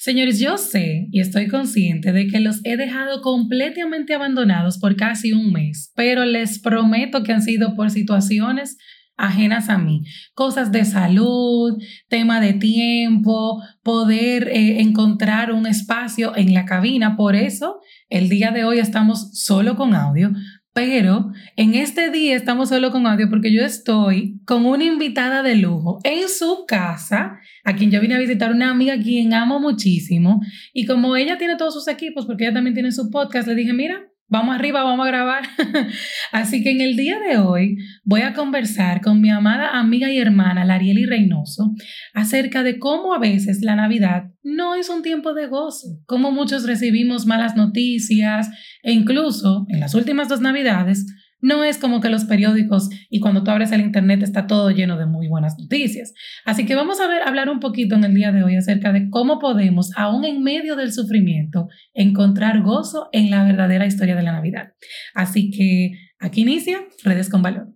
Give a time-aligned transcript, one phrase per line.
[0.00, 5.32] Señores, yo sé y estoy consciente de que los he dejado completamente abandonados por casi
[5.32, 8.76] un mes, pero les prometo que han sido por situaciones
[9.16, 10.04] ajenas a mí.
[10.34, 17.16] Cosas de salud, tema de tiempo, poder eh, encontrar un espacio en la cabina.
[17.16, 20.30] Por eso, el día de hoy estamos solo con audio,
[20.72, 25.56] pero en este día estamos solo con audio porque yo estoy con una invitada de
[25.56, 29.60] lujo en su casa, a quien yo vine a visitar, una amiga a quien amo
[29.60, 30.40] muchísimo.
[30.72, 33.72] Y como ella tiene todos sus equipos, porque ella también tiene su podcast, le dije,
[33.72, 35.42] mira, Vamos arriba, vamos a grabar.
[36.32, 40.18] Así que en el día de hoy voy a conversar con mi amada amiga y
[40.18, 41.72] hermana Larieli Reynoso
[42.12, 46.66] acerca de cómo a veces la Navidad no es un tiempo de gozo, cómo muchos
[46.66, 48.50] recibimos malas noticias
[48.82, 51.06] e incluso en las últimas dos Navidades
[51.40, 54.96] no es como que los periódicos y cuando tú abres el internet está todo lleno
[54.96, 56.12] de muy buenas noticias.
[56.44, 59.08] Así que vamos a ver, hablar un poquito en el día de hoy acerca de
[59.10, 64.32] cómo podemos, aún en medio del sufrimiento, encontrar gozo en la verdadera historia de la
[64.32, 64.72] Navidad.
[65.14, 67.68] Así que aquí inicia Redes con Valor.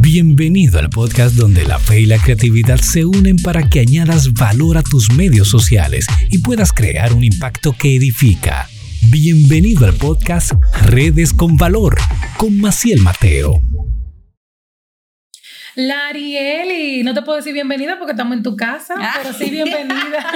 [0.00, 4.78] Bienvenido al podcast donde la fe y la creatividad se unen para que añadas valor
[4.78, 8.68] a tus medios sociales y puedas crear un impacto que edifica.
[9.10, 10.52] Bienvenido al podcast
[10.86, 11.96] Redes con Valor
[12.38, 13.60] con Maciel Mateo.
[15.76, 20.26] Larieli, no te puedo decir bienvenida porque estamos en tu casa, pero sí bienvenida.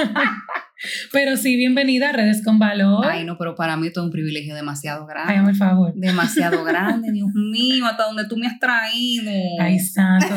[1.11, 3.05] pero sí bienvenida a Redes con Valor.
[3.05, 5.33] Ay, no, pero para mí esto es un privilegio demasiado grande.
[5.33, 5.93] Ay, por favor.
[5.95, 9.31] Demasiado grande, Dios mío, hasta donde tú me has traído.
[9.59, 10.33] Ay, santo.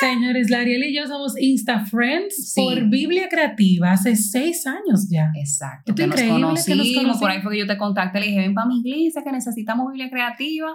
[0.00, 5.30] Señores, Lariel y yo somos Insta Friends por Biblia Creativa hace seis años ya.
[5.34, 5.94] Exacto.
[5.94, 8.80] que nos, conocimos, Por ahí fue que yo te contacté, le dije, ven para mi
[8.80, 10.68] iglesia que necesitamos Biblia Creativa.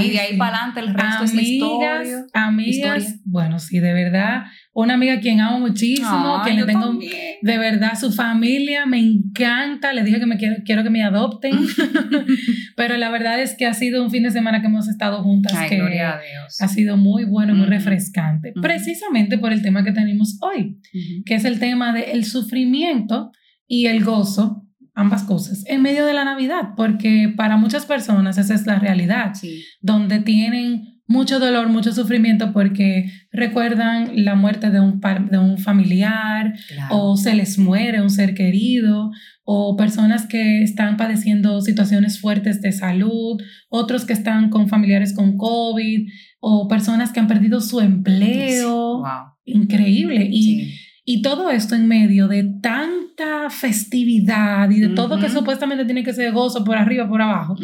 [0.00, 2.26] Y de ahí para adelante el resto es historia.
[2.32, 6.98] Amigas, bueno, sí, de verdad, una amiga a quien amo muchísimo, que le tengo
[7.42, 11.52] de verdad su familia, me encanta, le dije que me quiero, quiero que me adopten,
[12.76, 15.52] pero la verdad es que ha sido un fin de semana que hemos estado juntas,
[15.68, 20.80] que ha sido muy bueno, muy refrescante, precisamente por el tema que tenemos hoy,
[21.24, 23.30] que es el tema del sufrimiento
[23.68, 24.65] y el gozo
[24.96, 29.32] ambas cosas en medio de la Navidad, porque para muchas personas esa es la realidad,
[29.80, 36.54] donde tienen mucho dolor, mucho sufrimiento porque recuerdan la muerte de un, de un familiar
[36.90, 39.12] o se les muere un ser querido
[39.44, 45.36] o personas que están padeciendo situaciones fuertes de salud, otros que están con familiares con
[45.36, 46.08] COVID
[46.40, 49.04] o personas que han perdido su empleo.
[49.44, 50.28] Increíble.
[50.28, 50.74] Y,
[51.08, 56.12] y todo esto en medio de tanta festividad y de todo que supuestamente tiene que
[56.12, 57.56] ser gozo por arriba, por abajo.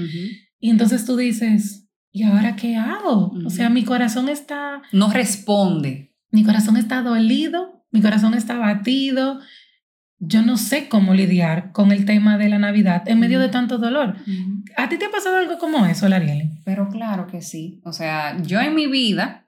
[0.60, 3.34] Y entonces tú dices, ¿y ahora qué hago?
[3.44, 4.80] O sea, mi corazón está...
[4.92, 6.14] No responde.
[6.30, 9.41] Mi corazón está dolido, mi corazón está batido.
[10.20, 13.78] Yo no sé cómo lidiar con el tema de la Navidad en medio de tanto
[13.78, 14.19] dolor.
[14.76, 16.53] ¿A ti te ha pasado algo como eso, Lariel?
[16.64, 17.80] Pero claro que sí.
[17.82, 19.47] O sea, yo en mi vida,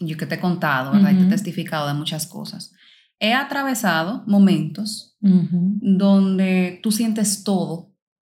[0.00, 1.10] yo que te he contado, ¿verdad?
[1.10, 2.73] Y te he testificado de muchas cosas
[3.18, 7.94] he atravesado momentos donde tú sientes todo,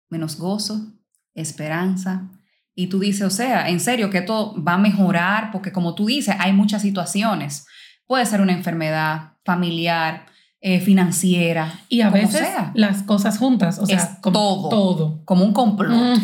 [0.09, 0.95] menos gozo,
[1.35, 2.31] esperanza,
[2.79, 6.07] y tú dices, o sea, en serio, que todo va a mejorar, porque como tú
[6.07, 7.67] dices, hay muchas situaciones.
[8.07, 10.27] Puede ser una enfermedad familiar,
[10.61, 11.81] eh, financiera.
[11.89, 15.25] Y a veces las cosas juntas, o sea, como todo, todo.
[15.25, 16.19] Como un complot.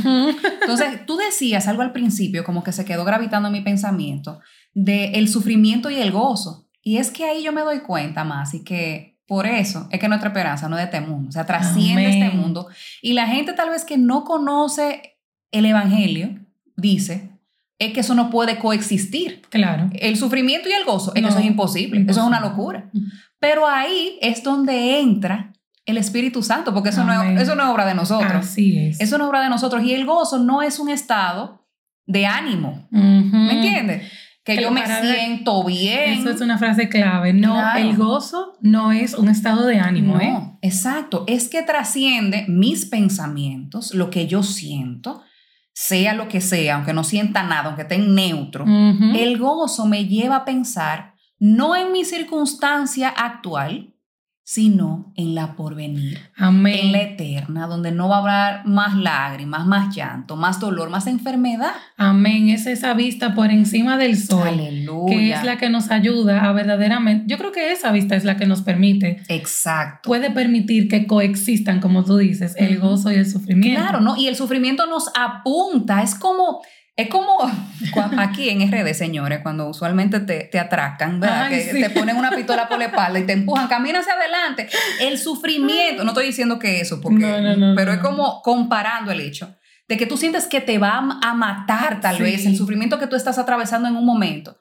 [0.61, 4.41] Entonces, tú decías algo al principio, como que se quedó gravitando en mi pensamiento,
[4.75, 6.69] de el sufrimiento y el gozo.
[6.83, 10.09] Y es que ahí yo me doy cuenta más y que por eso es que
[10.09, 12.69] nuestra esperanza no es de este mundo, o sea, trasciende este mundo.
[13.01, 15.17] Y la gente tal vez que no conoce
[15.53, 16.39] el Evangelio
[16.77, 17.31] dice,
[17.79, 19.43] es que eso no puede coexistir.
[19.49, 19.91] Claro.
[19.95, 22.91] El sufrimiento y el gozo, es eso es imposible, eso es una locura.
[23.39, 25.53] Pero ahí es donde entra
[25.85, 28.33] el Espíritu Santo, porque eso, no es, eso no es obra de nosotros.
[28.33, 29.01] Así es.
[29.01, 29.83] Eso no es obra de nosotros.
[29.83, 31.67] Y el gozo no es un estado
[32.07, 32.87] de ánimo.
[32.91, 34.13] ¿Me entiendes?
[34.45, 36.21] Que yo me siento bien.
[36.21, 37.33] Eso es una frase clave.
[37.33, 40.59] No, el gozo no es un estado de ánimo, ¿eh?
[40.63, 45.23] Exacto, es que trasciende mis pensamientos, lo que yo siento,
[45.73, 48.65] sea lo que sea, aunque no sienta nada, aunque esté en neutro.
[48.67, 53.92] El gozo me lleva a pensar no en mi circunstancia actual,
[54.45, 56.79] sino en la porvenir, Amén.
[56.81, 61.07] en la eterna, donde no va a haber más lágrimas, más llanto, más dolor, más
[61.07, 61.73] enfermedad.
[61.97, 62.49] Amén.
[62.49, 65.17] Es esa vista por encima del sol, Aleluya.
[65.17, 67.25] que es la que nos ayuda a verdaderamente.
[67.29, 69.23] Yo creo que esa vista es la que nos permite.
[69.29, 70.09] Exacto.
[70.09, 73.81] Puede permitir que coexistan, como tú dices, el gozo y el sufrimiento.
[73.81, 74.17] Claro, ¿no?
[74.17, 76.63] Y el sufrimiento nos apunta, es como
[76.95, 77.39] Es como
[78.19, 81.49] aquí en RD, señores, cuando usualmente te, te atracan, ¿verdad?
[81.49, 84.69] que te ponen una pistola por la espalda y te empujan, camina hacia adelante.
[85.01, 89.57] El sufrimiento, no estoy diciendo que eso, porque, pero es como comparando el hecho
[89.89, 93.17] de que tú sientes que te va a matar tal vez el sufrimiento que tú
[93.17, 94.59] estás atravesando en un momento,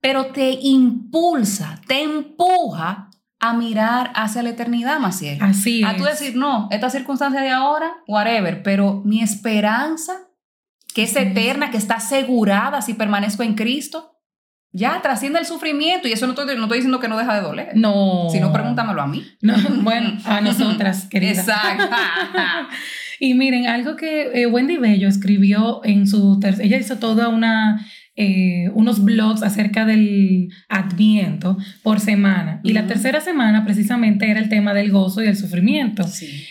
[0.00, 3.10] pero te impulsa, te empuja
[3.40, 5.38] a mirar hacia la eternidad, Maciel.
[5.42, 10.29] Así A tú decir, no, esta circunstancia de ahora, whatever, pero mi esperanza
[10.92, 14.10] que es eterna, que está asegurada si permanezco en Cristo,
[14.72, 16.08] ya trasciende el sufrimiento.
[16.08, 17.68] Y eso no estoy, no estoy diciendo que no deja de doler.
[17.74, 18.28] No.
[18.30, 19.24] Si no, pregúntamelo a mí.
[19.82, 21.38] bueno, a nosotras, queridas.
[21.38, 21.88] Exacto.
[23.20, 26.40] y miren, algo que eh, Wendy Bello escribió en su...
[26.60, 27.86] Ella hizo toda una...
[28.16, 32.60] Eh, unos blogs acerca del adviento por semana.
[32.62, 36.04] Y la tercera semana precisamente era el tema del gozo y el sufrimiento.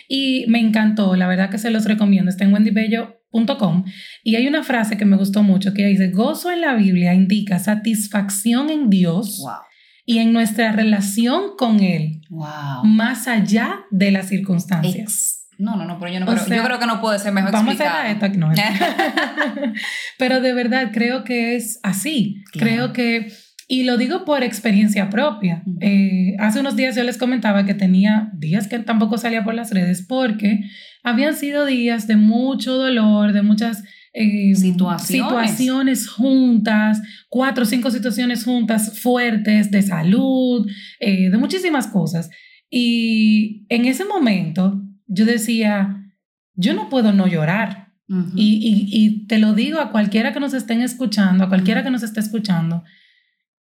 [0.07, 2.31] Y me encantó, la verdad que se los recomiendo.
[2.31, 3.18] Está en Wendy Bello
[4.23, 7.59] y hay una frase que me gustó mucho que dice, gozo en la Biblia indica
[7.59, 9.43] satisfacción en Dios
[10.05, 12.21] y en nuestra relación con Él,
[12.83, 15.47] más allá de las circunstancias.
[15.57, 17.79] no, no, no, pero yo no creo, yo creo que no puede ser mejor vamos
[17.79, 18.51] a esta, no.
[20.17, 22.43] pero de verdad creo que es así.
[22.53, 23.31] Creo que
[23.71, 25.61] y lo digo por experiencia propia.
[25.79, 29.69] Eh, hace unos días yo les comentaba que tenía días que tampoco salía por las
[29.69, 30.61] redes porque
[31.03, 36.09] habían sido días de mucho dolor, de muchas eh, situaciones.
[36.09, 36.99] juntas,
[37.29, 40.67] cuatro o cinco situaciones juntas fuertes de salud,
[40.99, 42.31] eh, de muchísimas cosas.
[42.71, 46.11] Y en ese momento yo decía,
[46.55, 47.93] yo no puedo no llorar.
[48.35, 52.01] y, y, te lo digo a cualquiera que nos estén escuchando, a cualquiera que nos
[52.01, 52.83] esté escuchando,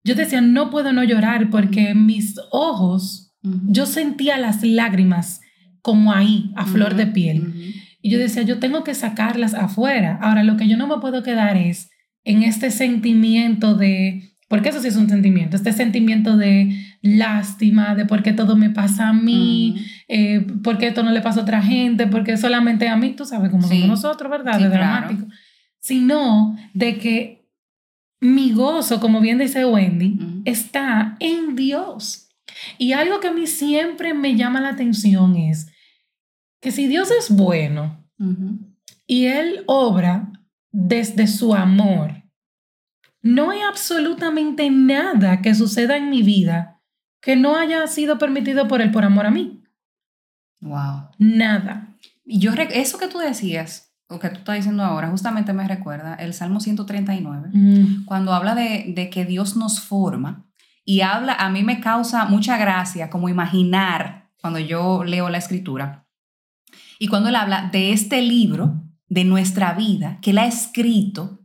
[0.06, 5.40] yo decía, no puedo no llorar porque mis ojos, yo sentía las lágrimas
[5.82, 7.74] como ahí, a flor de piel.
[8.00, 10.16] Y yo decía, yo tengo que sacarlas afuera.
[10.22, 11.90] Ahora, lo que yo no me puedo quedar es
[12.22, 18.04] en este sentimiento de, porque eso sí es un sentimiento, este sentimiento de lástima, de
[18.04, 21.42] por qué todo me pasa a mí, eh, por qué esto no le pasa a
[21.42, 24.60] otra gente, porque solamente a mí, tú sabes cómo somos nosotros, ¿verdad?
[24.60, 25.26] de dramático.
[25.80, 27.35] Sino de que
[28.20, 32.28] mi gozo, como bien dice Wendy, está en Dios.
[32.78, 35.70] Y algo que a mí siempre me llama la atención es
[36.60, 38.04] que si Dios es bueno
[39.06, 40.32] y Él obra
[40.70, 42.24] desde su amor,
[43.22, 46.80] no hay absolutamente nada que suceda en mi vida
[47.20, 49.64] que no haya sido permitido por Él por amor a mí.
[50.60, 51.10] Wow.
[51.18, 51.96] Nada.
[52.24, 56.14] Y yo, eso que tú decías, o que tú estás diciendo ahora, justamente me recuerda
[56.14, 58.04] el Salmo 139, mm.
[58.04, 60.46] cuando habla de, de, que Dios nos forma
[60.84, 66.06] y habla, a mí me causa mucha gracia como imaginar cuando yo leo la escritura
[66.98, 71.40] y cuando él habla de este libro, de nuestra vida, que él ha escrito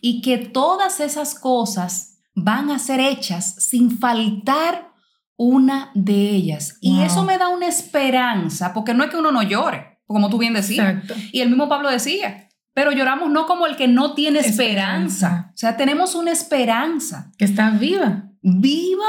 [0.00, 4.92] y que todas esas cosas van a ser hechas sin faltar
[5.36, 6.78] una de ellas.
[6.80, 10.38] Y eso me da una esperanza, porque no es que uno no llore como tú
[10.38, 11.04] bien decías.
[11.32, 15.50] Y el mismo Pablo decía, pero lloramos no como el que no tiene esperanza.
[15.54, 17.32] O sea, tenemos una esperanza.
[17.38, 18.30] Que está viva.
[18.42, 19.08] Viva,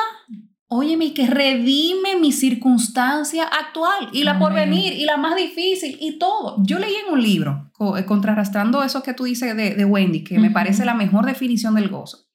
[0.68, 6.18] óyeme, que redime mi circunstancia actual y la por venir y la más difícil y
[6.18, 6.56] todo.
[6.64, 10.50] Yo leí en un libro, eh, contrarrestando eso que tú dices de, Wendy, que me
[10.50, 12.30] parece la mejor definición del gozo,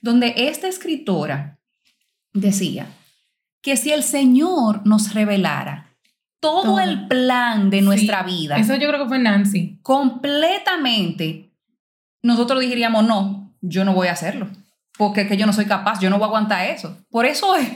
[0.00, 1.60] donde esta escritora
[2.32, 2.86] decía
[3.60, 5.91] que si el Señor nos revelara
[6.42, 8.56] todo, el plan de nuestra vida.
[8.56, 9.78] Eso yo creo que fue Nancy.
[9.80, 11.54] Completamente.
[12.20, 14.48] Nosotros diríamos, no, yo no voy a hacerlo,
[14.98, 16.98] porque que yo no soy capaz, yo no voy a aguantar eso.
[17.10, 17.68] Por eso es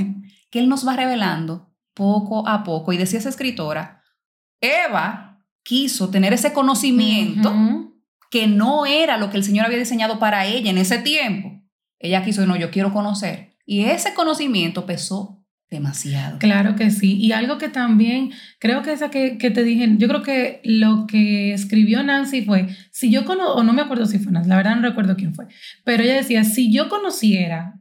[0.50, 2.92] que Él nos va revelando poco a poco.
[2.92, 4.02] Y decía esa escritora,
[4.60, 7.54] Eva quiso tener ese conocimiento
[8.30, 11.62] que no era lo que el Señor había diseñado para ella en ese tiempo.
[12.00, 13.56] Ella quiso, no, yo quiero conocer.
[13.64, 15.35] Y ese conocimiento pesó
[15.70, 16.38] demasiado.
[16.38, 17.16] Claro que sí.
[17.16, 21.06] Y algo que también, creo que esa que, que te dije, yo creo que lo
[21.06, 24.56] que escribió Nancy fue, si yo conozco, o no me acuerdo si fue Nancy, la
[24.56, 25.46] verdad no recuerdo quién fue,
[25.84, 27.80] pero ella decía, si yo conociera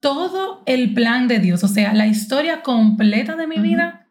[0.00, 4.06] todo el plan de Dios, o sea, la historia completa de mi vida,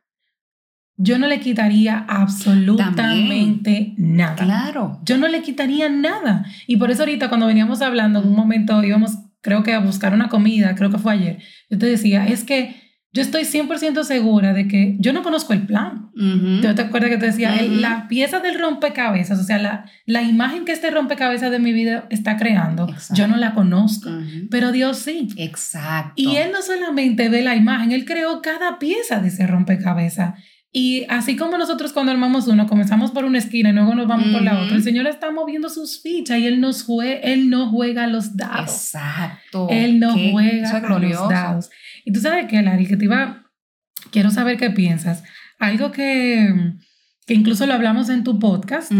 [0.97, 4.35] yo no le quitaría absolutamente nada.
[4.35, 5.01] Claro.
[5.03, 6.45] Yo no le quitaría nada.
[6.67, 10.11] Y por eso ahorita cuando veníamos hablando, en un momento íbamos creo que a buscar
[10.15, 11.37] una comida, creo que fue ayer,
[11.69, 12.81] yo te decía, es que
[13.13, 16.09] yo estoy 100% segura de que yo no conozco el plan.
[16.61, 20.71] ¿Te acuerdas que te decía, la pieza del rompecabezas, o sea, la, la imagen que
[20.71, 24.09] este rompecabezas de mi vida está creando, yo no la conozco,
[24.49, 25.29] pero Dios sí.
[25.37, 26.13] Exacto.
[26.15, 30.33] Y Él no solamente ve la imagen, Él creó cada pieza de ese rompecabezas.
[30.77, 34.27] Y así como nosotros cuando armamos uno, comenzamos por una esquina y luego nos vamos
[34.27, 37.69] por la otra, el Señor está moviendo sus fichas y Él, nos jue él no
[37.69, 38.71] juega los dados.
[38.71, 39.67] Exacto.
[39.69, 41.69] Él no juega los dados.
[42.03, 43.45] Y tú sabes que, Larry, que te iba,
[44.11, 45.23] quiero saber qué piensas.
[45.59, 46.73] Algo que,
[47.25, 48.91] que incluso lo hablamos en tu podcast,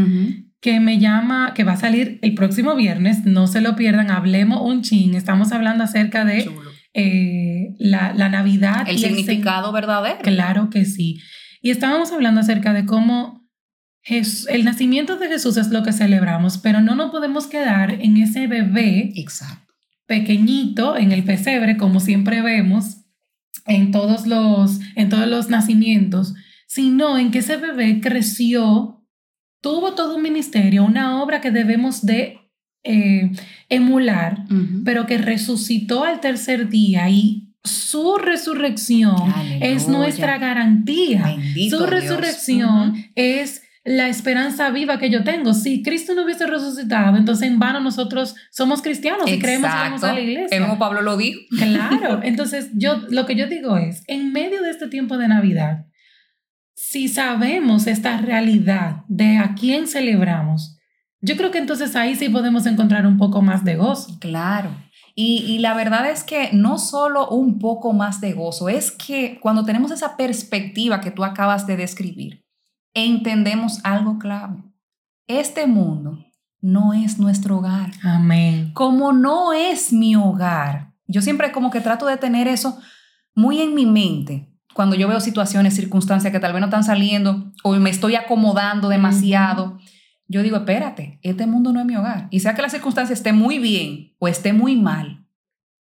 [0.61, 4.61] que me llama, que va a salir el próximo viernes, no se lo pierdan, hablemos
[4.61, 6.49] un chin, estamos hablando acerca de
[6.93, 8.85] eh, la, la, Navidad.
[8.87, 10.19] El significado verdadero.
[10.21, 11.19] Claro que sí.
[11.65, 13.43] Y estábamos hablando acerca de cómo
[14.03, 18.45] el nacimiento de Jesús es lo que celebramos, pero no nos podemos quedar en ese
[18.45, 19.11] bebé
[20.05, 22.97] pequeñito en el pesebre, como siempre vemos
[23.65, 26.35] en todos los, en todos los nacimientos,
[26.67, 29.03] sino en que ese bebé creció,
[29.59, 32.41] tuvo todo un ministerio, una obra que debemos de
[32.83, 33.31] eh,
[33.69, 34.45] emular,
[34.83, 41.35] pero que resucitó al tercer día y su resurrección es nuestra garantía.
[41.69, 45.53] su resurrección es la esperanza viva que yo tengo.
[45.53, 50.03] Si Cristo no hubiese resucitado, entonces en vano nosotros somos cristianos y creemos que vamos
[50.03, 50.57] a la iglesia.
[50.57, 51.39] El Pablo lo dijo.
[51.57, 52.19] Claro.
[52.23, 55.85] Entonces, yo lo que yo digo es, en medio de este tiempo de Navidad,
[56.73, 60.79] si sabemos esta realidad de a quién celebramos,
[61.21, 64.17] yo creo que entonces ahí sí podemos encontrar un poco más de gozo.
[64.19, 64.71] Claro.
[65.17, 69.63] Y, la verdad es que no solo un poco más de gozo, es que cuando
[69.63, 72.43] tenemos esa perspectiva que tú acabas de describir,
[72.93, 74.61] entendemos algo clave.
[75.27, 76.19] Este mundo
[76.59, 77.91] no es nuestro hogar.
[78.03, 78.71] Amén.
[78.73, 80.91] Como no es mi hogar.
[81.07, 82.77] Yo siempre como que trato de tener eso
[83.33, 84.51] muy en mi mente.
[84.73, 88.89] Cuando yo veo situaciones, circunstancias que tal vez no están saliendo o me estoy acomodando
[88.89, 89.77] demasiado
[90.27, 92.27] yo digo, espérate, este mundo no es mi hogar.
[92.31, 95.25] Y sea que la circunstancia esté muy bien o esté muy mal,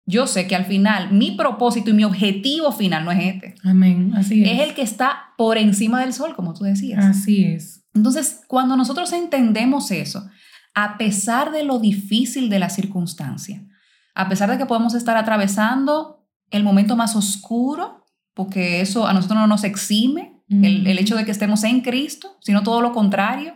[0.07, 3.55] yo sé que al final mi propósito y mi objetivo final no es este.
[3.65, 4.51] Amén, así es.
[4.51, 7.05] Es el que está por encima del sol, como tú decías.
[7.05, 7.87] Así es.
[7.95, 10.29] Entonces, cuando nosotros entendemos eso,
[10.75, 13.67] a pesar de lo difícil de la circunstancia,
[14.15, 19.39] a pesar de que podemos estar atravesando el momento más oscuro, porque eso a nosotros
[19.39, 23.55] no nos exime, el, el hecho de que estemos en Cristo, sino todo lo contrario,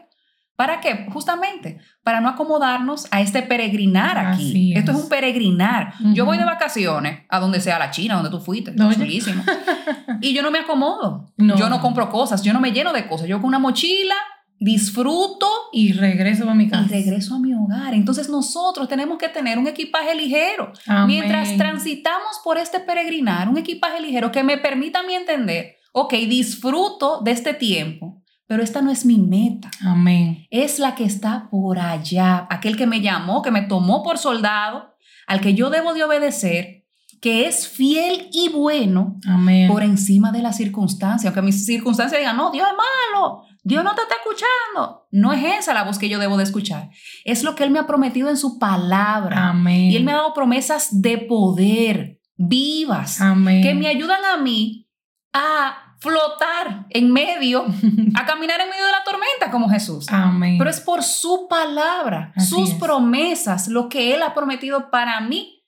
[0.58, 1.06] ¿Para qué?
[1.12, 4.74] Justamente para no acomodarnos a este peregrinar aquí.
[4.74, 5.94] Esto es un peregrinar.
[6.14, 9.44] Yo voy de vacaciones a donde sea la China, donde tú fuiste, no, chulísimo.
[10.20, 11.32] y yo no me acomodo.
[11.36, 13.28] Yo no compro cosas, yo no me lleno de cosas.
[13.28, 14.16] Yo con una mochila
[14.58, 16.86] disfruto y regreso a mi casa.
[16.86, 17.94] Y regreso a mi hogar.
[17.94, 20.72] Entonces nosotros tenemos que tener un equipaje ligero.
[21.06, 26.14] Mientras transitamos por este peregrinar, un equipaje ligero que me permita a mí entender, ok,
[26.14, 29.70] disfruto de este tiempo pero esta no es mi meta.
[29.84, 30.46] Amén.
[30.50, 34.96] Es la que está por allá, aquel que me llamó, que me tomó por soldado,
[35.26, 36.86] al que yo debo de obedecer,
[37.20, 39.68] que es fiel y bueno Amén.
[39.68, 41.26] por encima de las circunstancias.
[41.26, 45.06] Aunque mis circunstancias digan, no, Dios es malo, Dios no te está escuchando.
[45.10, 46.88] No es esa la voz que yo debo de escuchar.
[47.26, 49.48] Es lo que Él me ha prometido en su palabra.
[49.48, 49.90] Amén.
[49.90, 53.62] Y Él me ha dado promesas de poder, vivas, Amén.
[53.62, 54.88] que me ayudan a mí
[55.34, 57.64] a flotar en medio,
[58.14, 60.06] a caminar en medio de la tormenta como Jesús.
[60.08, 60.56] Amén.
[60.58, 65.64] Pero es por su palabra, sus promesas, lo que Él ha prometido para mí,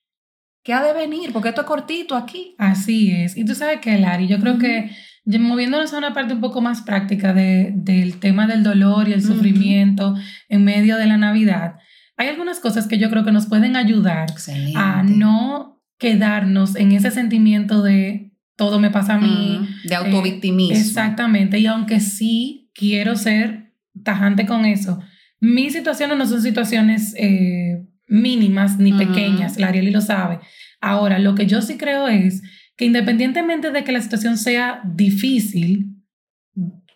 [0.63, 2.55] que ha de venir, porque esto es cortito aquí.
[2.59, 3.37] Así es.
[3.37, 4.91] Y tú sabes que, Lari, yo creo que
[5.27, 9.23] moviéndonos a una parte un poco más práctica de, del tema del dolor y el
[9.23, 10.15] sufrimiento
[10.49, 11.77] en medio de la Navidad,
[12.17, 14.29] hay algunas cosas que yo creo que nos pueden ayudar
[14.77, 18.30] a no quedarnos en ese sentimiento de
[18.61, 19.67] todo me pasa a mí.
[19.85, 20.76] de autovictimismo.
[20.76, 21.59] exactamente.
[21.59, 23.73] Y aunque sí quiero ser
[24.05, 25.00] tajante con eso,
[25.40, 30.40] mis situaciones no son situaciones eh, mínimas ni pequeñas, la Ariel lo sabe.
[30.83, 32.43] Ahora, lo que yo sí creo es
[32.76, 35.97] que independientemente de que la situación sea difícil,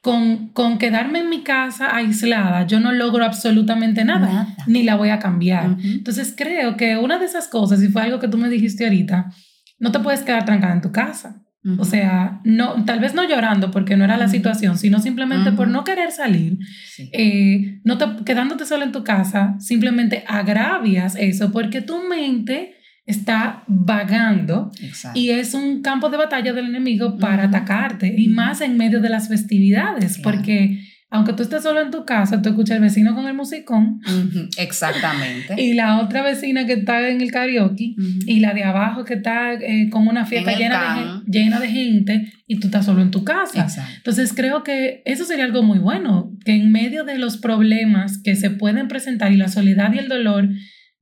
[0.02, 5.08] con, con, quedarme en mi casa aislada, yo no logro absolutamente nada, ni la voy
[5.08, 5.78] a cambiar.
[5.82, 9.32] Entonces creo que una de esas cosas, y fue algo que tú me dijiste ahorita,
[9.78, 11.43] no te puedes quedar trancada en tu casa.
[11.78, 15.66] O sea, no, tal vez no llorando porque no era la situación, sino simplemente por
[15.66, 16.58] no querer salir,
[17.12, 22.74] eh, no te, quedándote solo en tu casa, simplemente agravias eso porque tu mente
[23.06, 24.72] está vagando
[25.14, 29.08] y es un campo de batalla del enemigo para atacarte y más en medio de
[29.08, 30.80] las festividades, porque
[31.14, 34.00] aunque tú estés solo en tu casa, tú escuchas al vecino con el musicón.
[34.58, 35.54] Exactamente.
[35.62, 37.94] y la otra vecina que está en el karaoke.
[38.26, 42.32] Y la de abajo que está eh, con una fiesta llena de, llena de gente
[42.48, 43.68] y tú estás solo en tu casa.
[43.96, 48.34] Entonces creo que eso sería algo muy bueno, que en medio de los problemas que
[48.34, 50.48] se pueden presentar y la soledad y el dolor,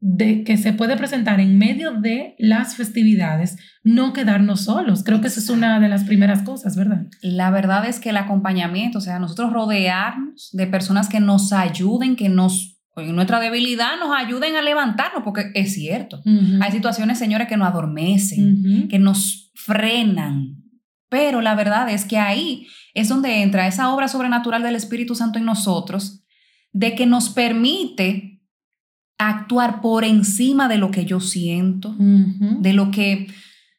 [0.04, 5.04] de que se puede presentar en medio de las festividades, no quedarnos solos.
[5.04, 7.06] Creo que esa es una de las primeras cosas, ¿verdad?
[7.22, 12.16] La verdad es que el acompañamiento, o sea, nosotros rodearnos de personas que nos ayuden,
[12.16, 16.20] que nos, en nuestra debilidad, nos ayuden a levantarnos, porque es cierto.
[16.60, 20.64] Hay situaciones, señores, que nos adormecen, que nos frenan.
[21.08, 25.38] Pero la verdad es que ahí es donde entra esa obra sobrenatural del Espíritu Santo
[25.38, 26.24] en nosotros,
[26.72, 28.31] de que nos permite
[29.18, 33.28] actuar por encima de lo que yo siento, de lo que...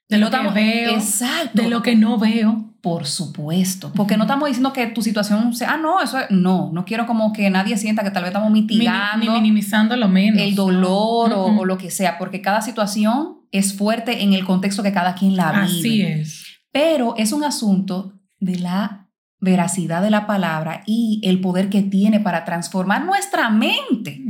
[0.09, 1.59] De lo que veo, exacto.
[1.59, 2.69] de lo que no veo.
[2.83, 6.83] Por supuesto, porque no estamos diciendo que tu situación sea, ah, no, eso no, no
[6.83, 9.25] quiero como que nadie sienta que tal vez estamos mitigando.
[9.25, 10.41] Ni, minimizando lo menos.
[10.41, 14.91] El dolor o, lo que sea, porque cada situación es fuerte en el contexto que
[14.91, 15.63] cada quien la vive.
[15.63, 16.45] Así es.
[16.73, 19.02] Pero es un asunto de la
[19.43, 24.23] veracidad de la palabra y el poder que tiene para transformar nuestra mente.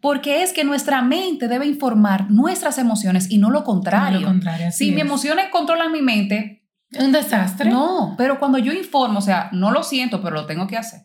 [0.00, 4.32] Porque es que nuestra mente debe informar nuestras emociones y no lo contrario.
[4.72, 6.66] si mis emociones controlan mi mente,
[6.98, 7.70] un desastre.
[7.70, 11.02] No, pero cuando yo informo, o sea, no lo siento, pero lo tengo que hacer.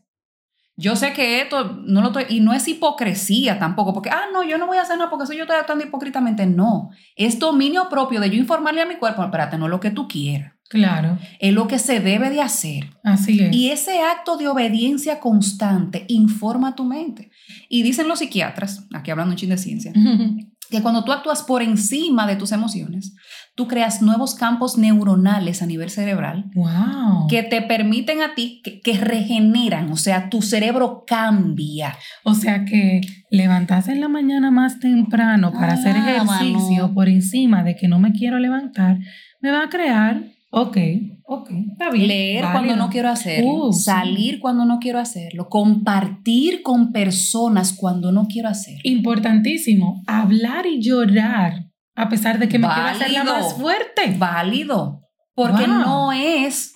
[0.77, 4.43] Yo sé que esto no lo estoy, y no es hipocresía tampoco, porque, ah, no,
[4.43, 6.45] yo no voy a hacer nada porque eso yo estoy actuando hipócritamente.
[6.45, 9.91] No, es dominio propio de yo informarle a mi cuerpo, espérate, no es lo que
[9.91, 10.54] tú quieras.
[10.69, 11.19] Claro.
[11.39, 12.89] Es lo que se debe de hacer.
[13.03, 13.55] Así es.
[13.55, 17.29] Y ese acto de obediencia constante informa tu mente.
[17.69, 19.93] Y dicen los psiquiatras, aquí hablando un chin de ciencia,
[20.71, 23.15] que cuando tú actúas por encima de tus emociones,
[23.53, 27.27] tú creas nuevos campos neuronales a nivel cerebral wow.
[27.29, 31.95] que te permiten a ti, que, regeneran, o sea, tu cerebro cambia.
[32.23, 37.63] O sea que levantarse en la mañana más temprano para hacer ah, ejercicio por encima
[37.63, 38.97] de que no me quiero levantar,
[39.41, 40.77] me va a crear Ok,
[41.23, 42.07] ok, está bien.
[42.07, 48.13] Leer cuando no quiero hacerlo, uh, salir cuando no quiero hacerlo, compartir con personas cuando
[48.13, 48.79] no quiero hacerlo.
[48.83, 54.15] Importantísimo, hablar y llorar a pesar de que me quiero hacer la más fuerte.
[54.17, 55.01] Válido,
[55.33, 56.71] porque no es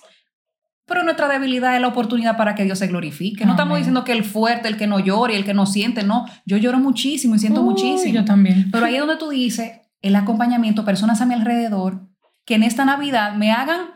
[0.84, 3.46] pero nuestra debilidad es la oportunidad para que Dios se glorifique.
[3.46, 6.26] No estamos diciendo que el fuerte, el que no llore, el que no siente, no.
[6.44, 8.12] Yo lloro muchísimo y siento muchísimo.
[8.12, 8.70] Yo también.
[8.72, 9.70] Pero ahí es donde tú dices,
[10.02, 12.09] el acompañamiento, personas a mi alrededor
[12.50, 13.92] que en esta Navidad me hagan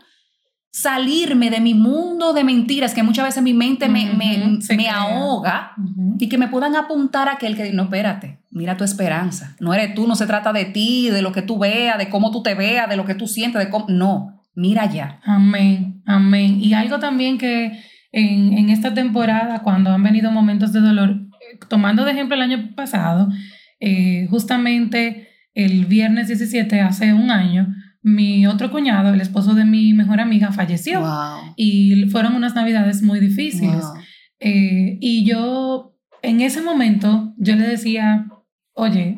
[0.71, 5.73] salirme de mi mundo de mentiras, que muchas veces mi mente me, me, ahoga,
[6.21, 9.57] y que me puedan apuntar a aquel que, no, espérate, mira tu esperanza.
[9.59, 12.31] No eres tú, no se trata de ti, de lo que tú veas, de cómo
[12.31, 13.87] tú te veas, de lo que tú sientes, de cómo...
[13.89, 15.19] No, mira ya.
[15.25, 16.61] Amén, amén.
[16.61, 17.77] Y algo también que
[18.13, 22.71] en, esta temporada, cuando han venido momentos de dolor, eh, tomando de ejemplo el año
[22.77, 23.31] pasado,
[23.81, 27.74] eh, justamente el viernes 17, hace un año,
[28.05, 31.03] mi otro cuñado, el esposo de mi mejor amiga, falleció.
[31.57, 33.83] Y fueron unas navidades muy difíciles.
[34.39, 38.27] Eh, y yo, en ese momento, yo le decía,
[38.75, 39.17] oye,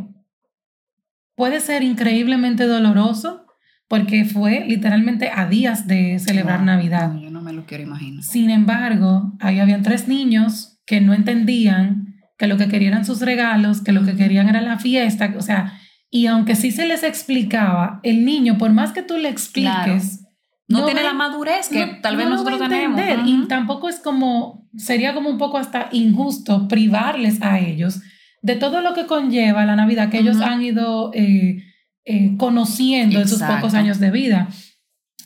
[1.34, 3.44] puede ser increíblemente doloroso
[3.88, 7.12] porque fue literalmente a días de celebrar Navidad.
[7.18, 8.22] yo no me lo quiero imaginar.
[8.22, 13.20] Sin embargo, ahí habían tres niños que no entendían que lo que querían eran sus
[13.20, 17.02] regalos, que lo que querían era la fiesta, o sea, y aunque sí se les
[17.02, 20.24] explicaba, el niño, por más que tú le expliques,
[20.68, 23.00] no, tiene la madurez que tal vez nosotros tenemos.
[23.26, 28.00] Y tampoco es como, sería como un poco hasta injusto privarles a ellos
[28.42, 31.64] de todo lo que conlleva la Navidad que ellos han ido eh,
[32.04, 34.48] eh, conociendo en sus pocos años de vida.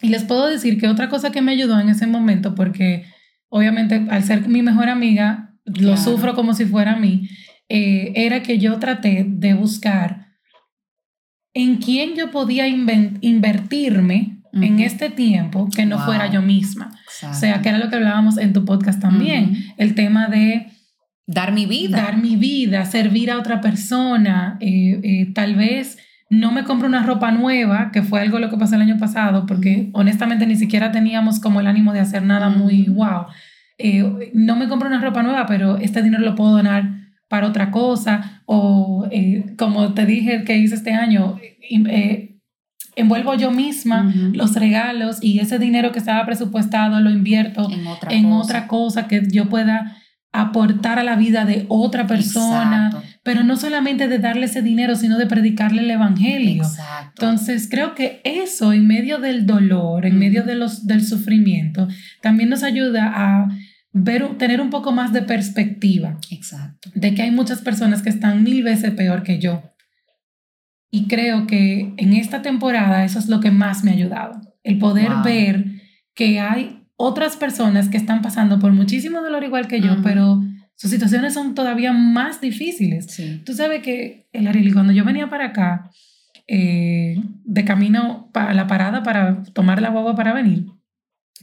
[0.00, 3.04] Y les puedo decir que otra cosa que me ayudó en ese momento, porque
[3.50, 7.28] obviamente al ser mi mejor amiga, lo sufro como si fuera a mí,
[7.68, 10.29] eh, era que yo traté de buscar
[11.54, 16.90] en quién yo podía invertirme en este tiempo que no fuera yo misma.
[17.28, 20.68] O sea, que era lo que hablábamos en tu podcast también, el tema de...
[21.26, 22.02] Dar mi vida.
[22.02, 25.96] Dar mi vida, servir a otra persona, eh, eh, tal vez
[26.28, 29.46] no me compro una ropa nueva, que fue algo lo que pasó el año pasado,
[29.46, 33.26] porque honestamente ni siquiera teníamos como el ánimo de hacer nada muy wow.
[33.78, 36.99] Eh, no me compro una ropa nueva, pero este dinero lo puedo donar
[37.30, 42.40] para otra cosa o eh, como te dije que hice este año, eh,
[42.96, 48.66] envuelvo yo misma los regalos y ese dinero que estaba presupuestado lo invierto en, otra,
[48.66, 49.06] cosa.
[49.06, 49.96] que yo pueda
[50.32, 55.16] aportar a la vida de otra persona, pero no solamente de darle ese dinero, sino
[55.16, 56.64] de predicarle el evangelio.
[57.10, 61.86] Entonces, creo que eso en medio del dolor, en medio de los, del sufrimiento,
[62.22, 63.48] también nos ayuda a
[63.92, 66.18] ver, tener un poco más de perspectiva.
[66.30, 66.90] Exacto.
[66.94, 69.62] De que hay muchas personas que están mil veces peor que yo.
[70.90, 74.40] Y creo que en esta temporada eso es lo que más me ha ayudado.
[74.62, 75.64] El poder ver
[76.14, 80.42] que hay otras personas que están pasando por muchísimo dolor igual que yo, pero
[80.74, 83.06] sus situaciones son todavía más difíciles.
[83.44, 85.90] Tú sabes que, el Ariel, cuando yo venía para acá,
[86.46, 90.66] eh, de camino a la parada para tomar la guagua para venir,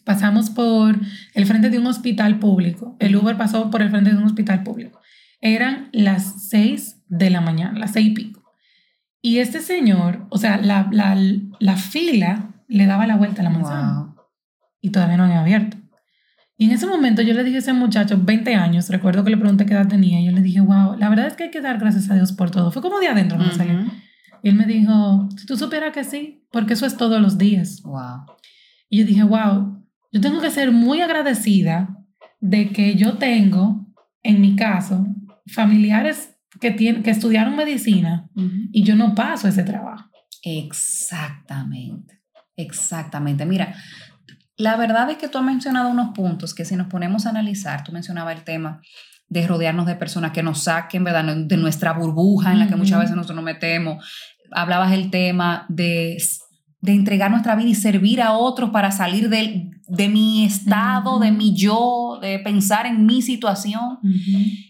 [0.03, 0.99] pasamos por
[1.33, 2.95] el frente de un hospital público.
[2.99, 5.01] El Uber pasó por el frente de un hospital público.
[5.41, 8.43] Eran las seis de la mañana, las seis y pico.
[9.21, 11.17] Y este señor, o sea, la, la,
[11.59, 14.15] la fila le daba la vuelta a la manzana.
[14.81, 15.77] Y todavía no había abierto.
[16.57, 19.37] Y en ese momento yo le dije a ese muchacho, 20 años, recuerdo que le
[19.37, 21.61] pregunté qué edad tenía, y yo le dije, wow, la verdad es que hay que
[21.61, 22.71] dar gracias a Dios por todo.
[22.71, 23.91] Fue como de adentro cuando
[24.41, 27.81] Y él me dijo, si tú supieras que sí, porque eso es todos los días.
[27.83, 28.25] Wow.
[28.89, 29.76] Y yo dije, wow,
[30.11, 31.97] yo tengo que ser muy agradecida
[32.39, 33.87] de que yo tengo,
[34.23, 35.05] en mi caso,
[35.47, 38.29] familiares que, tienen, que estudiaron medicina
[38.71, 40.09] y yo no paso ese trabajo.
[40.43, 42.21] Exactamente,
[42.55, 43.45] exactamente.
[43.45, 43.75] Mira,
[44.55, 47.83] la verdad es que tú has mencionado unos puntos que si nos ponemos a analizar,
[47.83, 48.81] tú mencionabas el tema
[49.29, 51.35] de rodearnos de personas que nos saquen ¿verdad?
[51.35, 54.05] de nuestra burbuja en la que muchas veces nosotros nos metemos.
[54.51, 56.17] Hablabas el tema de,
[56.79, 61.31] de entregar nuestra vida y servir a otros para salir de, de mi estado, de
[61.31, 63.99] mi yo, de pensar en mi situación.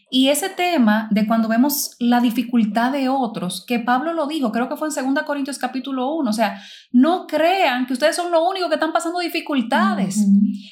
[0.10, 4.70] Y ese tema de cuando vemos la dificultad de otros, que Pablo lo dijo, creo
[4.70, 6.62] que fue en 2 Corintios capítulo 1, o sea,
[6.94, 10.26] no crean que ustedes son lo único que están pasando dificultades.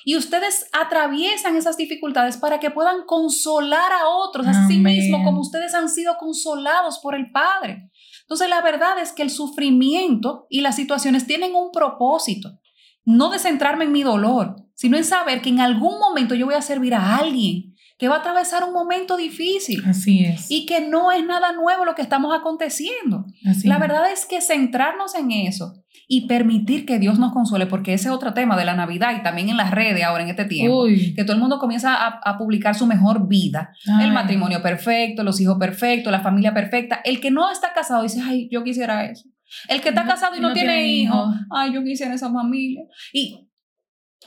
[0.05, 5.41] Y ustedes atraviesan esas dificultades para que puedan consolar a otros, a sí mismos como
[5.41, 7.89] ustedes han sido consolados por el Padre.
[8.21, 12.58] Entonces la verdad es que el sufrimiento y las situaciones tienen un propósito,
[13.05, 16.55] no de centrarme en mi dolor, sino en saber que en algún momento yo voy
[16.55, 19.81] a servir a alguien que va a atravesar un momento difícil.
[19.85, 20.51] Así es.
[20.51, 23.25] Y que no es nada nuevo lo que estamos aconteciendo.
[23.63, 28.09] la verdad es que centrarnos en eso y permitir que Dios nos consuele, porque ese
[28.09, 30.85] es otro tema de la Navidad y también en las redes ahora en este tiempo,
[30.85, 35.57] que todo el mundo comienza a, publicar su mejor vida, el matrimonio perfecto, los hijos
[35.57, 36.99] perfectos, la familia perfecta.
[37.05, 39.29] El que no está casado dice, ay, yo quisiera eso.
[39.67, 42.84] El que está casado y no, tiene hijos, ay, yo quisiera esa familia.
[43.13, 43.49] Y,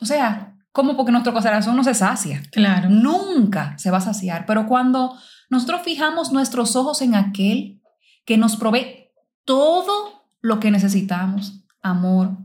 [0.01, 2.43] o sea, como porque nuestro corazón no se sacia.
[2.53, 2.89] Claro.
[2.89, 4.47] Nunca se va a saciar.
[4.47, 5.17] Pero cuando
[5.51, 7.81] nosotros fijamos nuestros ojos en aquel
[8.25, 9.11] que nos provee
[9.45, 12.37] todo lo que necesitamos, amor,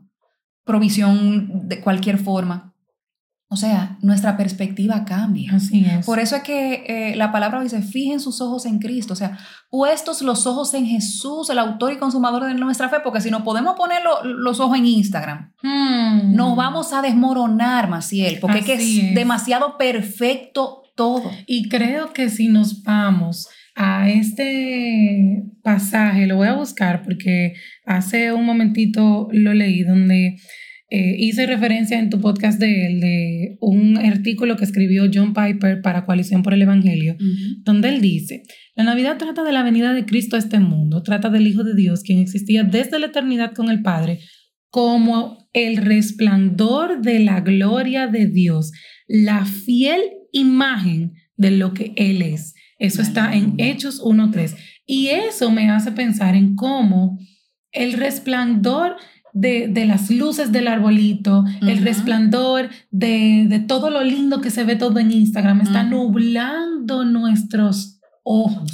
[0.64, 2.73] provisión de cualquier forma,
[3.54, 5.54] o sea, nuestra perspectiva cambia.
[5.54, 6.06] Así es.
[6.06, 9.38] Por eso es que eh, la palabra dice, fijen sus ojos en Cristo, o sea,
[9.70, 13.44] puestos los ojos en Jesús, el autor y consumador de nuestra fe, porque si no
[13.44, 16.36] podemos poner los ojos en Instagram, hmm.
[16.36, 21.30] nos vamos a desmoronar, Maciel, porque es, que es demasiado perfecto todo.
[21.46, 27.54] Y creo que si nos vamos a este pasaje, lo voy a buscar porque
[27.86, 30.38] hace un momentito lo leí, donde
[30.96, 36.44] eh, hice referencia en tu podcast de un artículo que escribió John Piper para Coalición
[36.44, 37.16] por el Evangelio,
[37.64, 38.44] donde él dice,
[38.76, 41.74] la Navidad trata de la venida de Cristo a este mundo, trata del Hijo de
[41.74, 44.20] Dios, quien existía desde la eternidad con el Padre,
[44.70, 48.72] como el resplandor de la gloria de Dios,
[49.08, 50.00] la fiel
[50.32, 52.54] imagen de lo que Él es.
[52.78, 54.56] Eso está en Hechos 1.3.
[54.86, 57.18] Y eso me hace pensar en cómo
[57.72, 58.96] el resplandor
[59.34, 65.00] de, las luces del arbolito, el resplandor de, todo lo lindo que se ve todo
[65.00, 68.72] en Instagram, está nublando nuestros ojos.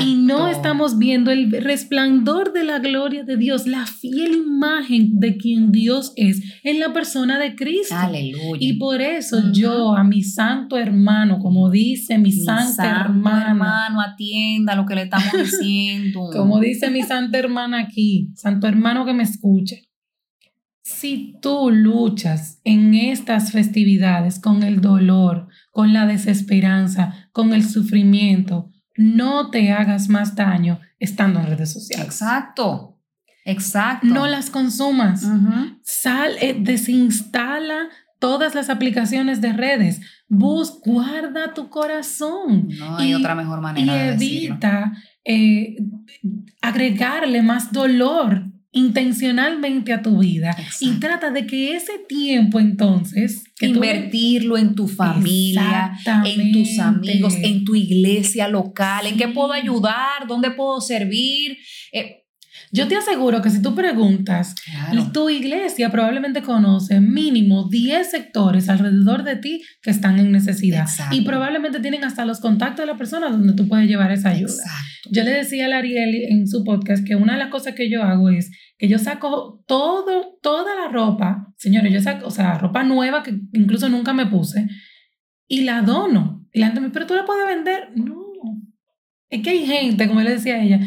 [0.00, 5.36] Y no estamos viendo el resplandor de la gloria de Dios, la fiel imagen de
[5.36, 7.94] quien Dios es en la persona de Cristo.
[7.96, 8.58] Aleluya.
[8.58, 14.74] Y por eso yo a mi santo hermano, como dice mi, santa hermana, hermano, atienda
[14.74, 16.30] lo que le estamos diciendo.
[16.32, 19.89] como dice mi santa hermana aquí, santo hermano que me escuche.
[20.92, 28.70] Si tú luchas en estas festividades con el dolor, con la desesperanza, con el sufrimiento,
[28.96, 32.06] no te hagas más daño estando en redes sociales.
[32.06, 32.98] Exacto.
[33.44, 34.06] Exacto.
[34.06, 35.26] No las consumas.
[35.82, 40.00] Sal, eh, desinstala todas las aplicaciones de redes.
[40.28, 42.68] Bus, guarda tu corazón.
[42.78, 44.92] No hay otra mejor manera y evita
[45.24, 45.76] eh,
[46.60, 54.56] agregarle más dolor intencionalmente a tu vida y trata de que ese tiempo entonces invertirlo
[54.56, 55.92] en tu familia,
[56.24, 61.58] en tus amigos, en tu iglesia local, en qué puedo ayudar, dónde puedo servir.
[61.92, 62.19] Eh,
[62.72, 64.54] yo te aseguro que si tú preguntas,
[65.12, 70.88] tu iglesia probablemente conoce mínimo 10 sectores alrededor de ti que están en necesidad.
[71.10, 74.64] Y probablemente tienen hasta los contactos de la persona donde tú puedes llevar esa ayuda.
[75.10, 78.02] Yo le decía a Ariel en su podcast que una de las cosas que yo
[78.02, 82.82] hago es que yo saco todo, toda la ropa, señores, yo saco, o sea, ropa
[82.82, 84.68] nueva que incluso nunca me puse,
[85.46, 87.90] y la dono Y la gente me dice, pero tú la puedes vender.
[87.96, 88.20] No.
[89.28, 90.80] Es que hay gente, como le decía a ella,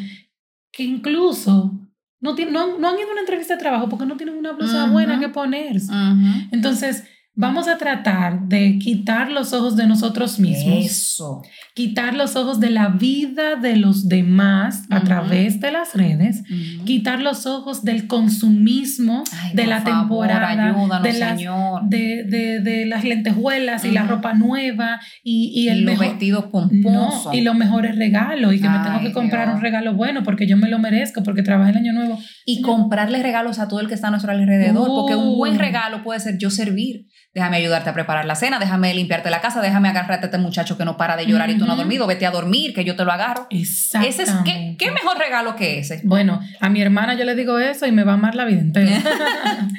[0.73, 1.79] que incluso
[2.19, 4.87] no, no, no, han ido a una entrevista de trabajo porque no tienen una blusa
[4.87, 5.91] buena que ponerse.
[6.51, 7.05] Entonces,
[7.35, 10.85] Vamos a tratar de quitar los ojos de nosotros mismos.
[10.85, 11.41] Eso.
[11.73, 16.43] Quitar los ojos de la vida de los demás a través de las redes.
[16.85, 19.23] Quitar los ojos del consumismo
[19.55, 20.99] de la temporada.
[21.01, 21.39] de, las,
[21.89, 27.33] De, de, de, las lentejuelas y la ropa nueva y, y el los vestidos pomposos.
[27.33, 28.53] y los mejores regalos.
[28.53, 31.41] Y que me tengo que comprar un regalo bueno porque yo me lo merezco, porque
[31.41, 32.19] trabajé el año nuevo.
[32.45, 34.87] Y comprarle regalos a todo el que está a nuestro alrededor.
[34.87, 38.93] porque un buen regalo puede ser yo servir déjame ayudarte a preparar la cena, déjame
[38.93, 41.65] limpiarte la casa, déjame agarrarte a este muchacho que no para de llorar y tú
[41.65, 43.47] no has dormido, vete a dormir, que yo te lo agarro.
[43.49, 46.01] Ese es, ¿qué, ¿qué, mejor regalo que ese?
[46.03, 48.61] Bueno, a mi hermana yo le digo eso y me va a amar la vida
[48.61, 49.01] entera.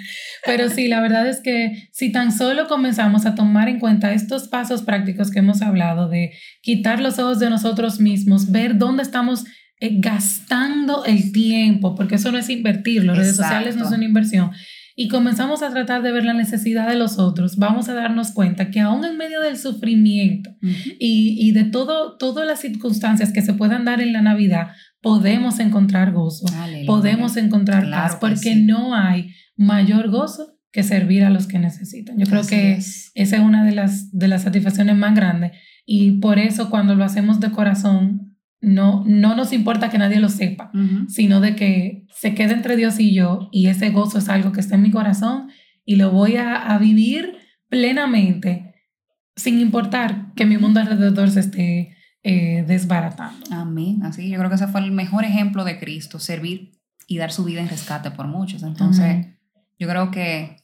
[0.44, 4.48] Pero sí, la verdad es que si tan solo comenzamos a tomar en cuenta estos
[4.48, 9.44] pasos prácticos que hemos hablado de quitar los ojos de nosotros mismos, ver dónde estamos
[9.80, 14.50] eh, gastando el tiempo, porque eso no es invertir, las redes sociales no son inversión
[14.96, 18.70] y comenzamos a tratar de ver la necesidad de los otros, vamos a darnos cuenta
[18.70, 23.54] que aún en medio del sufrimiento y, y, de todo, todas las circunstancias que se
[23.54, 24.68] puedan dar en la Navidad,
[25.00, 26.46] podemos encontrar gozo,
[26.86, 32.18] podemos encontrar paz, porque no hay mayor gozo que servir a los que necesitan.
[32.18, 35.52] Yo creo que esa es una de las, de las satisfacciones más grandes
[35.84, 38.23] y por eso cuando lo hacemos de corazón,
[38.64, 40.72] no, no nos importa que nadie lo sepa,
[41.08, 44.60] sino de que se quede entre Dios y yo y ese gozo es algo que
[44.60, 45.50] está en mi corazón
[45.84, 47.36] y lo voy a, vivir
[47.68, 48.74] plenamente
[49.36, 53.46] sin importar que mi mundo alrededor se esté eh, desbaratando.
[53.50, 54.02] Amén.
[54.02, 56.72] Así, yo creo que ese fue el mejor ejemplo de Cristo, servir
[57.06, 58.62] y dar su vida en rescate por muchos.
[58.62, 59.26] Entonces,
[59.78, 60.63] yo creo que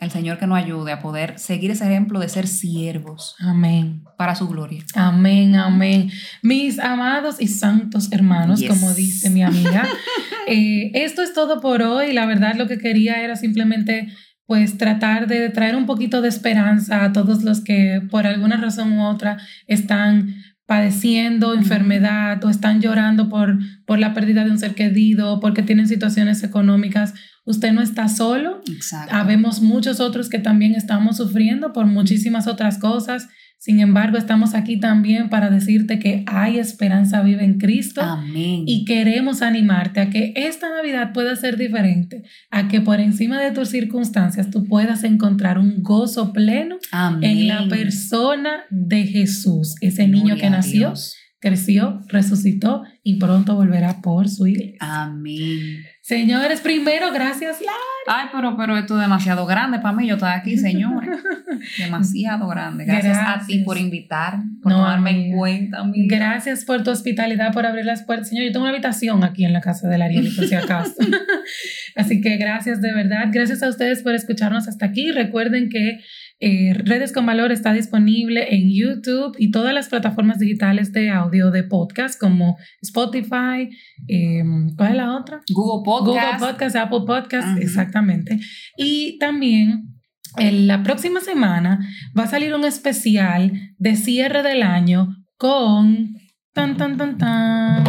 [0.00, 3.34] el Señor que nos ayude a poder seguir ese ejemplo de ser siervos.
[3.38, 4.04] Amén.
[4.16, 4.84] Para su gloria.
[4.94, 6.10] Amén, amén.
[6.42, 9.88] Mis amados y santos hermanos, como dice mi amiga,
[10.46, 12.12] eh, esto es todo por hoy.
[12.12, 14.08] La verdad lo que quería era simplemente
[14.44, 18.98] pues tratar de traer un poquito de esperanza a todos los que por alguna razón
[18.98, 20.34] u otra están
[20.68, 25.88] padeciendo enfermedad o están llorando por, por la pérdida de un ser querido, porque tienen
[25.88, 27.14] situaciones económicas
[27.48, 28.60] Usted no está solo.
[28.70, 29.14] Exacto.
[29.14, 33.26] Habemos muchos otros que también estamos sufriendo por muchísimas otras cosas.
[33.56, 38.02] Sin embargo, estamos aquí también para decirte que hay esperanza viva en Cristo.
[38.02, 38.64] Amén.
[38.66, 43.50] Y queremos animarte a que esta Navidad pueda ser diferente, a que por encima de
[43.50, 46.76] tus circunstancias tú puedas encontrar un gozo pleno
[47.22, 50.92] en la persona de Jesús, ese niño que nació,
[51.40, 54.76] creció, resucitó y pronto volverá por su iglesia.
[54.80, 55.78] Amén.
[56.08, 57.76] Señores, primero, gracias, Lara.
[58.06, 60.06] Ay, pero, pero esto es demasiado grande para mí.
[60.06, 61.04] Yo estoy aquí, señor.
[61.78, 62.86] demasiado grande.
[62.86, 65.82] Gracias, a ti por invitar, por tomarme en cuenta.
[66.06, 68.30] Gracias por tu hospitalidad, por abrir las puertas.
[68.30, 70.94] Señor, yo tengo una habitación aquí en la casa de Ariel, por si acaso.
[71.94, 73.26] Así que gracias de verdad.
[73.30, 75.12] Gracias a ustedes por escucharnos hasta aquí.
[75.12, 76.00] Recuerden que
[76.40, 81.50] eh, Redes con Valor está disponible en YouTube y todas las plataformas digitales de audio
[81.50, 83.68] de podcast como Spotify,
[84.06, 84.44] eh,
[84.76, 85.40] ¿cuál es la otra?
[85.52, 86.40] Google Podcast.
[86.40, 88.38] Google Podcast, Apple Podcast, exactamente.
[88.76, 89.98] Y también
[90.36, 91.80] en la próxima semana
[92.16, 96.14] va a salir un especial de cierre del año con
[96.52, 97.84] tan tan tan tan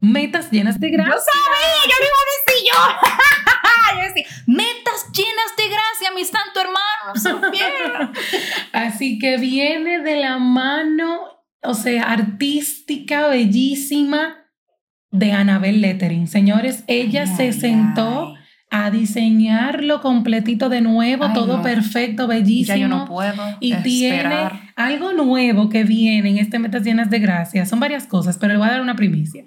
[0.00, 1.14] metas llenas de gracia.
[1.14, 3.20] Yo sabía, yo lo iba a decir yo.
[6.14, 8.12] de gracia, mi santo hermano,
[8.72, 11.20] Así que viene de la mano,
[11.62, 14.36] o sea, artística, bellísima
[15.10, 16.28] de Anabel Lettering.
[16.28, 18.34] Señores, ella se sentó
[18.70, 22.76] a diseñarlo completito de nuevo, todo perfecto, bellísimo.
[22.76, 23.42] Ya yo no puedo.
[23.58, 27.66] Y tiene algo nuevo que viene en este Metas Llenas de Gracia.
[27.66, 29.44] Son varias cosas, pero le voy a dar una primicia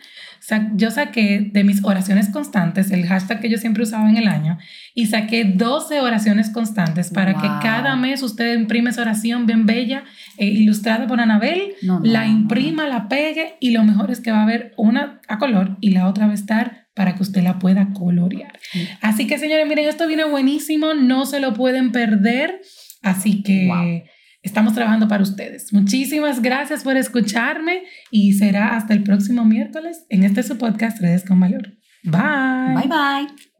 [0.76, 4.58] yo saqué de mis oraciones constantes, el hashtag que yo siempre usaba en el año,
[4.94, 10.04] y saqué 12 oraciones constantes para que cada mes usted imprime esa oración bien bella,
[10.38, 14.44] eh, ilustrada por Anabel, la imprima, la pegue, y lo mejor es que va a
[14.44, 17.92] haber una a color y la otra va a estar para que usted la pueda
[17.94, 18.60] colorear.
[19.02, 22.62] Así que señores, miren, esto viene buenísimo, no se lo pueden perder.
[23.02, 24.06] Así que
[24.42, 25.74] estamos trabajando para ustedes.
[25.74, 31.26] Muchísimas gracias por escucharme y será hasta el próximo miércoles en este su podcast Redes
[31.26, 31.74] con Valor.
[32.04, 32.76] Bye.
[32.76, 33.53] Bye bye.